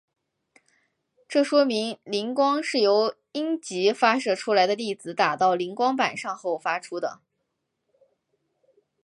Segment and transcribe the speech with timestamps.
[1.27, 7.21] 这说明磷光是由阴极发射出来的粒子打到磷光板上后发出的。